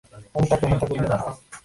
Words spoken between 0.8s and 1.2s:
করব।